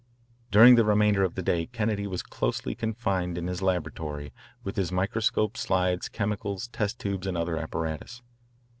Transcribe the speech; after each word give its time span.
During 0.49 0.73
the 0.77 0.83
remainder 0.83 1.21
of 1.23 1.35
the 1.35 1.43
day 1.43 1.67
Kennedy 1.67 2.07
was 2.07 2.23
closely 2.23 2.73
confined 2.73 3.37
in 3.37 3.45
his 3.45 3.61
laboratory 3.61 4.33
with 4.63 4.75
his 4.75 4.91
microscopes, 4.91 5.59
slides, 5.61 6.09
chemicals, 6.09 6.69
test 6.69 6.97
tubes, 6.97 7.27
and 7.27 7.37
other 7.37 7.55
apparatus. 7.55 8.23